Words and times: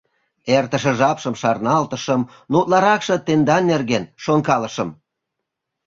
Эртыше 0.55 0.91
жапым 0.99 1.35
шарналтышым, 1.41 2.21
но 2.51 2.55
утларакше 2.61 3.15
тендан 3.25 3.63
нерген 3.71 4.03
шонкалышым. 4.23 4.89